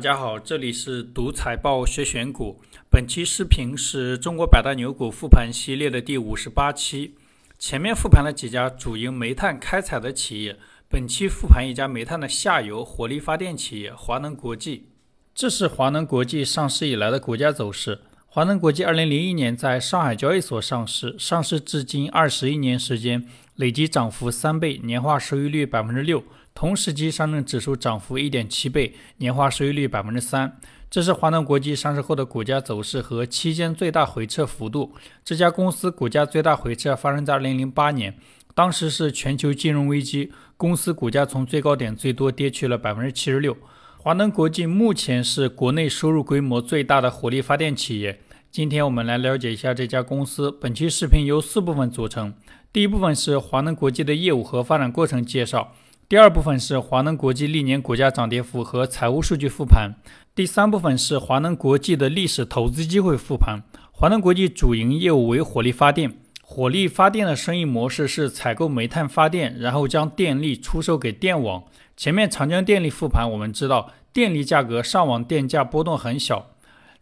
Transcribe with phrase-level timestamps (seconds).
[0.00, 2.58] 大家好，这里是读财报学选股。
[2.88, 7.16] 本期视频是中国百大牛股复盘系列的第五十八期。
[7.58, 10.56] 前面复盘了几家主营煤炭开采的企业，
[10.88, 14.86] 本期复盘一家煤炭的下游火力发电企业华能国际。
[15.34, 18.00] 这是华能国际上市以来的股价走势。
[18.26, 23.26] 华能国际二零零一年在上海交易所上市，上市至今二十一年时间，
[23.60, 26.24] 累计涨幅三倍，年化收益率百分之六。
[26.54, 30.58] 同时期上证指数涨幅一点七倍，年化收益率百分之三。
[30.90, 34.94] 这是华能国际上市后的股价走势和期间最大回撤幅度。
[35.22, 38.16] 这家公司股价最大回撤发生在二零零八年，
[38.54, 43.54] 当时是全球金融危机，公司股价从最高点最多跌去了百分之七十六。
[43.98, 48.22] 华能国际目前是国内收入规模最大的火力发电企业。
[48.52, 50.50] 今天我们来了解一下这家公司。
[50.50, 52.34] 本期视频由四部分组成，
[52.72, 55.72] 第一部分是华能国际的业务和发展过程介绍。
[56.08, 59.92] 第二部分是华能国际历年股价涨跌幅和财务数据复盘，
[60.34, 63.60] 第三部分是华能国际的历史投资机会复盘。
[63.92, 66.12] 华能国际主营业务为火力发电，
[66.42, 71.62] 火力发电的生意模式是采购煤炭发电，然后将电力出售给电网。
[71.96, 76.50] 前面长江电力复盘，我们知道电力价格上网电价波动很小，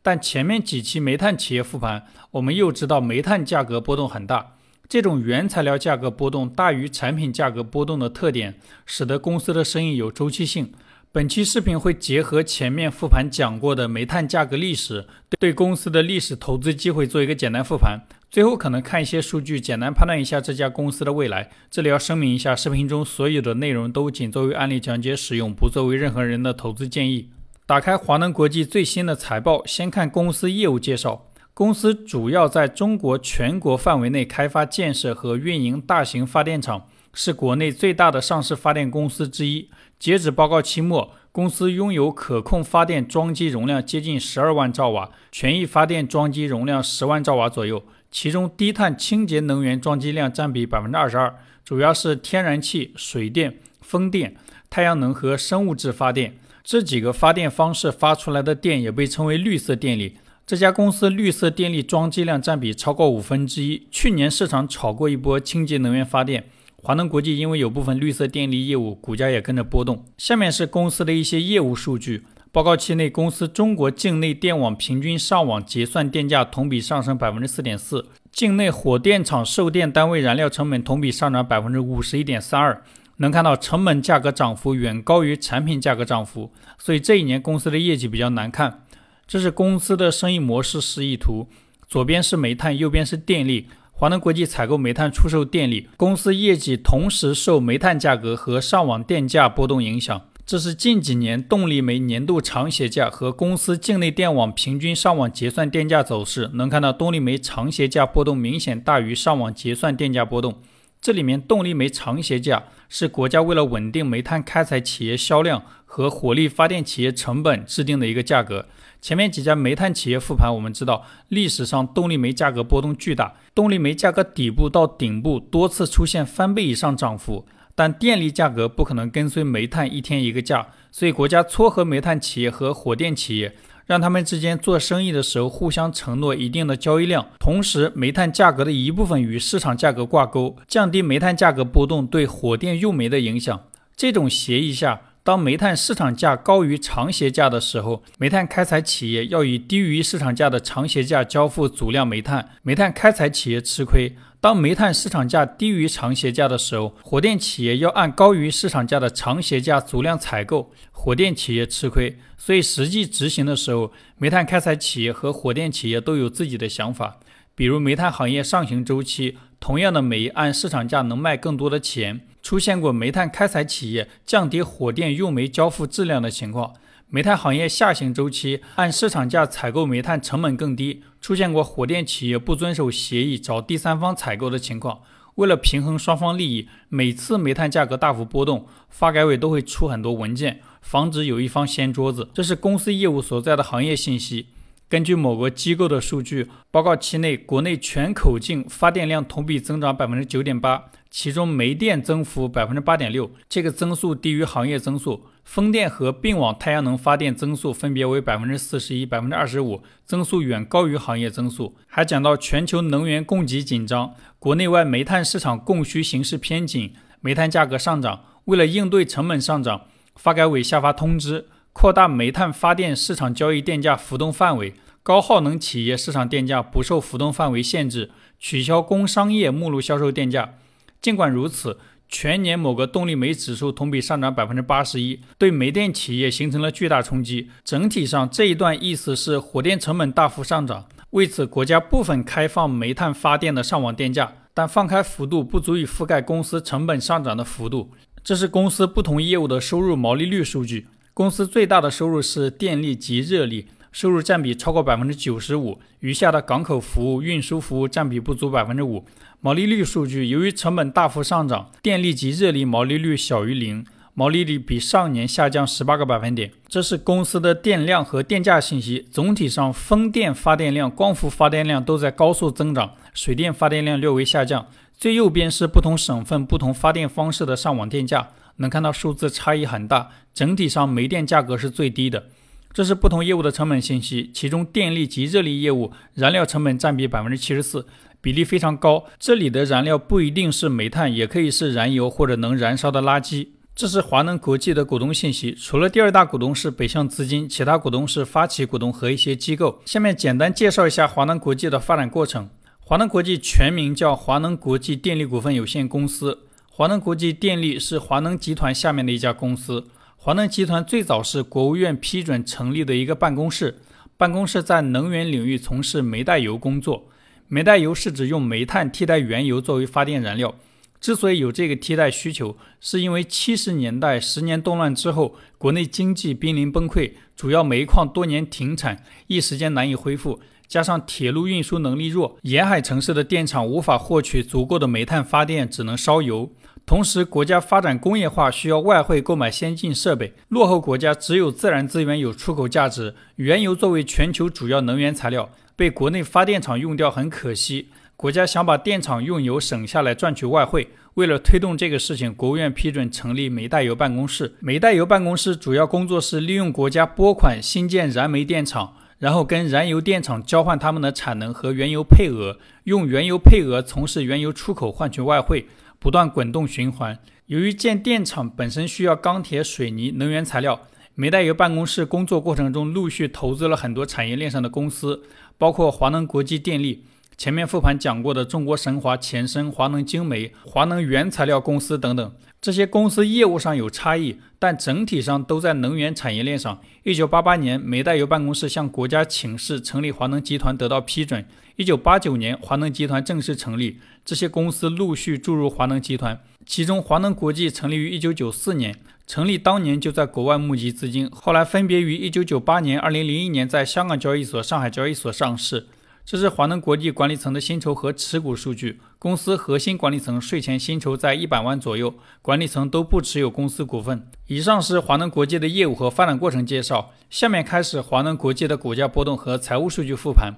[0.09, 4.55] 但前面几期煤炭企业复盘，我们又知道煤炭价格波动很大。
[4.89, 10.73] 这种原材料价格波动大于产品价格波动的特点，使得公司的生意有周期性。
[11.13, 15.07] 本期视频会结合前面复盘讲过的煤炭价格历史，
[15.39, 18.01] 对公司的历史投资机会做一个简单复盘。
[18.31, 21.51] 最后可能看一些数据，简单判断一下这家公司的未来。
[21.71, 27.29] 这里要声明一下，视频中所有的内容都仅作为案例讲解使用，不作为任何人的投资建议。
[27.69, 31.27] 打开华能国际最新的财报，先看公司业务介绍。
[31.53, 39.69] 公司主要在中国全国范围内开发、建设和运营大型发电厂，是国内最大的上市发电公司之一。
[39.99, 54.35] 截止报告期末，公司拥有可控发电装机容量接近十二万兆瓦，权益发电装机容量十万兆瓦左右，其中低碳清洁能源装机量占比百分之二十二，主要是天然气、水电、风电、
[54.71, 56.39] 太阳能和生物质发电。
[56.71, 60.19] 这几个发电方式发出来的电也被称为绿色电力。
[60.47, 63.89] 这家公司绿色电力装机量占比超过五分之一。
[63.91, 66.45] 去年市场炒过一波清洁能源发电，
[66.77, 70.05] 华能国际因为有部分绿色电力业务，股价也跟着波动。
[70.19, 72.25] 下面是公司的一些业务数据。
[72.53, 82.83] 报告期内，公司中国境内电网平均上网结算电价同比上升百分之四点四，境内火电厂售电单位燃料成本同比上涨百分之五十一点三二。
[83.19, 88.85] 能看到成本价格涨幅远高于产品价格涨幅，所以这一年公司的业绩比较难看。
[89.27, 91.49] 这是公司的生意模式示意图，
[91.87, 93.69] 左边是煤炭，右边是电力。
[93.93, 100.23] 华能国际采购煤炭，出售电力，公司业绩同时受煤炭价格和上网电价波动影响。
[100.47, 106.49] 这是近几年动力煤年度长协价和公司境内电网平均上网结算电价走势。
[106.55, 110.63] 能看到动力煤长协价波动明显大于上网结算电价波动。
[111.01, 118.67] 这里面动力煤长协价是国家为了稳定煤炭开采企业销量和火力发电企业成本制定的一个价格。
[119.01, 127.47] 前面几家煤炭企业复盘，我们知道历史上动力煤价格波动巨大，动力煤价格底部到顶部多次出现翻倍以上涨幅，
[127.77, 133.55] 但电力价格不可能跟随煤炭一天一个价，所以国家撮合煤炭企业和火电企业，
[133.89, 143.59] 让他们之间做生意的时候互相承诺一定的交易量，同时煤炭价格的一部分与市场价格挂钩，降低煤炭价格波动对火电用煤的影响。
[143.97, 145.01] 这种协议下。
[145.29, 162.17] 当煤炭市场价高于长协价的时候，煤炭开采企业要以低于市场价的长协价交付足量煤炭，煤炭开采企业吃亏；当煤炭市场价低于长协价的时候，火电企业要按高于市场价的长协价足量采购，火电企业吃亏。
[162.39, 167.19] 所以实际执行的时候，煤炭开采企业和火电企业都有自己的想法。
[167.59, 172.21] 比如煤炭行业上行周期，同样的煤按市场价能卖更多的钱。
[172.41, 176.75] 出现过煤炭开采企业降低火电用煤交付质量的情况。
[177.09, 181.03] 煤炭行业下行周期，按市场价采购煤炭成本更低。
[181.21, 185.01] 出现过火电企业不遵守协议找第三方采购的情况。
[185.35, 192.29] 为了平衡双方利益，每次煤炭价格大幅波动，发改委都会出很多文件，防止有一方掀桌子。
[192.33, 194.47] 这是公司业务所在的行业信息。
[194.89, 200.87] 根据某个机构的数据，报告期内国内全口径发电量同比增长百分之九点八。
[201.11, 205.25] 其中煤电增幅百分之八点六，这个增速低于行业增速。
[205.45, 211.77] 风电和并网太阳能发电增速分别为百分之四十一、百分之二十五，增速远高于行业增速。
[211.87, 218.21] 还讲到全球能源供给紧张，国内外煤炭市场供需形势偏紧，煤炭价格上涨。
[218.45, 219.83] 为了应对成本上涨，
[220.17, 221.47] 发改委下发通知。
[221.81, 230.55] 扩大煤炭发电市场交易电价浮动范围，高耗能企业市场电价不受浮动范围限制，取消工商业目录销售电价。
[231.01, 231.79] 尽管如此，
[232.09, 237.49] 全年某个动力煤指数同比上涨百分之八十一，对煤电企业形成了巨大冲击。
[237.63, 247.93] 整体上，这一段意思是火电成本大幅上涨，为此国家部分开放煤炭发电的上网电价，但放开幅度不足以覆盖公司成本上涨的幅度。
[248.25, 250.89] 这是公司不同业务的收入毛利率数据。
[251.19, 259.05] 公司最大的收入是电力及热力，收入占比超过百分之九十五，余下的港口服务、运输服务占比不足百分之五。
[259.41, 263.85] 毛利率数据，由于成本大幅上涨，电力及热力毛利率小于零，
[264.15, 266.53] 毛利率比上年下降十八个百分点。
[266.69, 269.05] 这是公司的电量和电价信息。
[269.11, 274.69] 总体上，风电发电量、光伏发电量都在高速增长，水电发电量略微下降。
[274.97, 278.29] 最右边是不同省份、不同发电方式的上网电价。
[278.59, 282.27] 能看到数字差异很大，整体上煤电价格是最低的。
[282.73, 287.87] 这是不同业务的成本信息，其中电力及热力业务燃料成本占比百分之七十四，
[288.21, 289.07] 比例非常高。
[289.19, 293.49] 这里的燃料不一定是煤炭，也可以是燃油或者能燃烧的垃圾。
[293.75, 299.81] 这是华能国际的股东信息，除了第二大股东是北向资金，其他股东是发起股东和一些机构。
[299.85, 302.51] 下面简单介绍一下华能国际的发展过程。
[302.81, 306.48] 华能国际全名叫华能国际电力股份有限公司。
[306.79, 309.89] 华能国际电力是华能集团下面的一家公司。
[310.15, 313.81] 华能集团最早是国务院批准成立的一个办公室，
[314.17, 317.09] 办公室在能源领域从事煤带油工作。
[317.49, 320.55] 煤带油是指用煤炭替代原油作为发电燃料。
[321.01, 330.39] 之所以有这个替代需求，是因为七十年代十年动乱之后，国内经济濒临崩溃，主要煤矿多年停产，一时间难以恢复。
[330.69, 336.53] 加上铁路运输能力弱，沿海城市的电厂无法获取足够的煤炭发电，只能烧油。
[336.89, 347.91] 同时，国家发展工业化需要外汇购买先进设备，落后国家只有自然资源有出口价值，原油作为全球主要能源材料，被国内发电厂用掉很可惜。
[348.17, 354.55] 国家想把电厂用油省下来赚取外汇，为了推动这个事情，国务院批准成立煤带油办公室。
[354.61, 358.95] 煤带油办公室主要工作是利用国家拨款新建燃煤电厂。
[359.19, 365.67] 然后跟燃油电厂交换他们的产能和原油配额，用原油配额从事原油出口换取外汇，
[365.99, 367.19] 不断滚动循环。
[367.47, 370.81] 由于建电厂本身需要钢铁、水泥、能源材料，
[371.15, 375.23] 煤代油办公室工作过程中陆续投资了很多产业链上的公司，
[375.57, 377.05] 包括华能国际电力。
[377.39, 386.81] 前面复盘讲过的中国神华、前身华能精煤、华能原材料公司等等，这些公司业务上有差异，但整体上都在能源产业链上。
[387.05, 391.47] 一九八八年，煤代油办公室向国家请示成立华能集团，得到批准。
[391.77, 396.41] 一九八九年，华能集团正式成立，这些公司陆续注入华能集团。
[396.67, 398.97] 其中，华能国际成立于一九九四年，
[399.29, 405.87] 成立当年就在国外募集资金，后来分别于一九九八年、二零零一年在香港交易所、上海交易所上市。
[406.31, 409.01] 这是华能国际管理层的薪酬和持股数据。
[409.19, 414.29] 公司核心管理层税前薪酬在一百万左右，管理层都不持有公司股份。
[414.47, 417.13] 以上是华能国际的业务和发展过程介绍。
[417.31, 420.53] 下面开始华能国际的股价波动和财务数据复盘。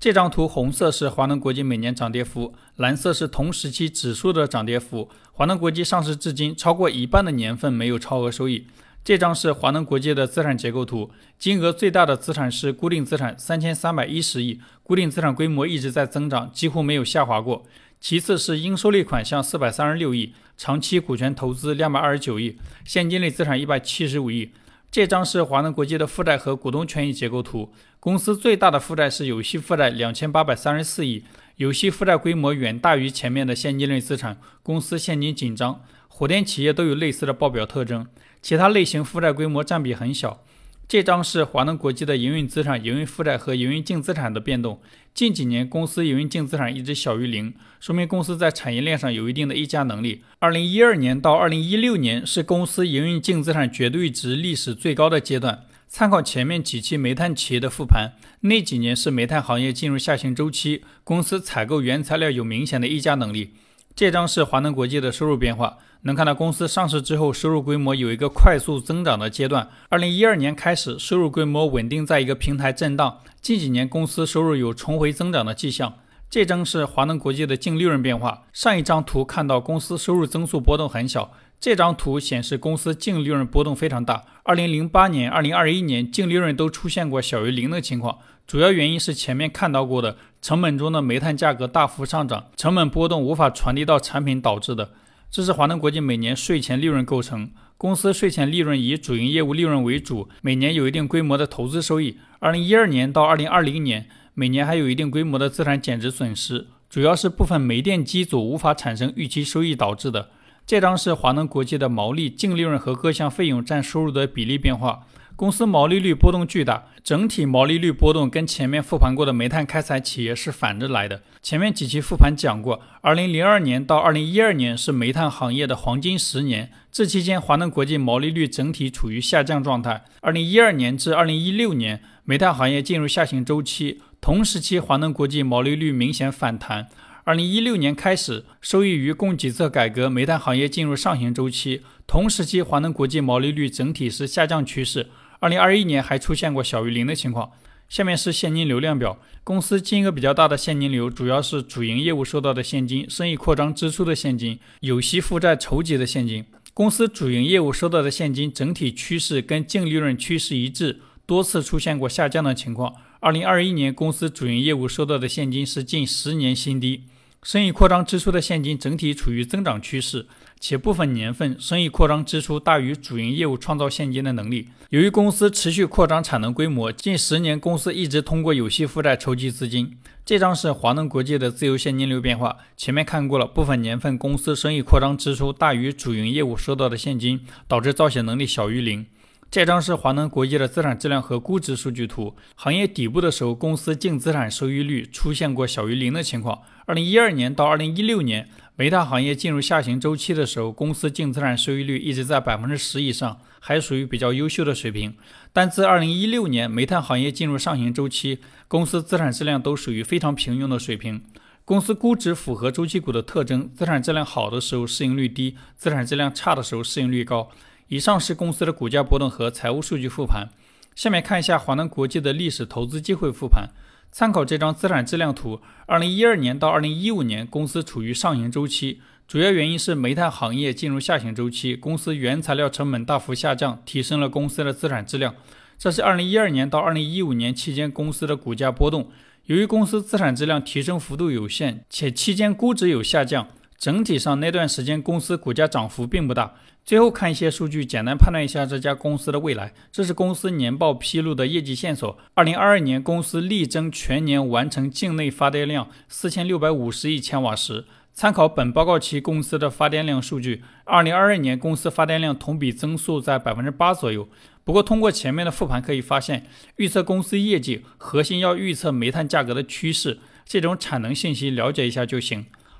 [0.00, 5.08] 这张图红色是华能国际每年涨跌幅，蓝色是同时期指数的涨跌幅。
[5.30, 8.66] 华能国际上市至今超过一半的年份没有超额收益。
[9.04, 17.64] 这张是华能国际的资产结构图，金额最大的资产是固定资产三千三百一十亿，固定资产规模一直在增长，几乎没有下滑过。
[18.00, 24.52] 其次是应收类款项四百三十六亿，长期股权投资两百二十九亿，现金类资产一百七十五亿。
[24.90, 31.24] 这张是华能国际的负债和股东权益结构图，公司最大的负债是有息负债两千八百三十四亿，
[31.56, 35.80] 有息负债规模远大于前面的现金类资产，公司现金紧张。
[36.08, 38.06] 火电企业都有类似的报表特征。
[38.42, 40.42] 其他类型负债规模占比很小。
[40.88, 44.82] 这张是华能国际的营运资产、营运负债和营运净资产的变动。
[45.14, 50.22] 近几年公司营运净资产一直小于零，说明公司在产业链上有一定的议价能力。
[50.40, 55.64] 二零一二年到二零一六年是公司营运净资产绝对值历史最高的阶段。
[55.88, 63.52] 参考前面几期煤炭企业的复盘，那几年是煤炭行业进入下行周期，公司采购原材料有明显的议价能力。
[63.94, 65.78] 这张是华能国际的收入变化。
[66.04, 69.68] 能看到公司上市之后，收入规模有一个快速增长的阶段。
[69.88, 73.18] 二零一二年开始，收入规模稳定在一个平台震荡。
[73.40, 75.94] 近几年，公司收入有重回增长的迹象。
[76.28, 78.44] 这张是华能国际的净利润变化。
[78.52, 81.30] 上一张图看到公司收入增速波动很小，
[81.60, 84.24] 这张图显示公司净利润波动非常大。
[84.42, 88.18] 二零零八年、二零二一年净利润都出现过小于零的情况，
[88.52, 94.90] 主要原因是前面看到过的成本中的煤炭价格大幅上涨，成本波动无法传递到产品导致的。
[95.30, 97.50] 这是华能国际每年税前利润构成。
[97.78, 102.18] 公司税前利润以主营业务利润为主，每年有一定规模的投资收益。
[102.40, 110.28] 二零一二年到二零二零年，每年还有一定规模的资产减值损失，主要是部分煤电机组无法产生预期收益导致的。
[110.66, 115.06] 这张是华能国际的毛利、净利润和各项费用占收入的比例变化。
[115.36, 121.22] 公司毛利率波动巨大，整体毛利率波动跟前面复盘过的煤炭开采企业是反着来的。
[121.42, 130.04] 前面几期复盘讲过，二零零二年到二零一二年是煤炭行业的黄金十年，这期间华能国际毛利率整体处于下降状态。
[130.20, 136.88] 二零一二年至二零一六年，煤炭行业进入下行周期，同时期华能国际毛利率明显反弹。
[137.24, 145.08] 二零一六年开始，受益于供给侧改革，煤炭行业进入上行周期，同时期华能国际毛利率整体是下降趋势。
[145.42, 147.50] 二零二一年还出现过小于零的情况。
[147.88, 149.18] 下面是现金流量表。
[149.42, 156.44] 公司金额比较大的现金流，主要是主营业务收到的现金、生意扩张支出的现金、有息负债筹集的现金。
[156.72, 162.94] 公司主营业务收到的现金整体趋势跟净利润趋势一致，多次出现过下降的情况。
[163.18, 167.02] 二零二一年，公司主营业务收到的现金是近十年新低。
[167.42, 170.26] 生意扩张支出的现金整体处于增长趋势，
[170.60, 174.68] 且部分年份生意扩张支出大于主营业务创造现金的能力。
[174.90, 179.98] 由于公司持续扩张产能规模，近十年公司一直通过有息负债筹集资金。
[180.24, 189.04] 这张是华能国际的自由现金流变化，前面看过了，部分年份公司生意扩张支出大于主营业务收到的现金，导致造血能力小于零。
[189.50, 192.36] 这张是华能国际的资产质量和估值数据图。
[192.54, 196.60] 行业底部的时候，公司净资产收益率出现过小于零的情况。
[196.84, 205.14] 二零一二年到二零一六年，煤炭行业进入下行周期的时候，公司净资产收益率一直在百分之十以上，还属于比较优秀的水平。
[205.52, 211.22] 但自二零一六年煤炭行业进入上行周期，公司资产质量都属于非常平庸的水平。
[211.64, 217.48] 公司估值符合周期股的特征：资产质量好的时候市盈率低，资产质量差的时候市盈率高。
[217.86, 220.48] 以上是公司的股价波动和财务数据复盘。
[220.96, 223.68] 下面看一下华能国际的历史投资机会复盘。
[224.12, 235.34] 参考这张资产质量图，二零一二年到二零一五年，公司处于上行周期，主要原因是煤炭行业进入下行周期，公司原材料成本大幅下降，提升了公司的资产质量。
[235.78, 239.10] 这是二零一二年到二零一五年期间公司的股价波动。
[239.46, 243.48] 由于公司资产质量提升幅度有限，且期间估值有下降。
[243.78, 246.54] 整体上那段时间公司股价涨幅并不大。
[246.84, 249.72] 最后看一些数据，简单判断一下这家公司的未来。
[249.92, 252.18] 这是公司年报披露的业绩线索。
[252.34, 257.84] 二零二二年公司力争全年完成境内发电量四千六百五十亿千瓦时。
[258.14, 264.28] 参考本报告期公司的发电量数据，二零二二年公司发电量同比增速在百分之八左右。
[264.64, 266.46] 不过通过前面的复盘可以发现，
[266.76, 272.44] 预测公司业绩核心要预测煤炭价格的趋势，这种产能信息了解一下就行。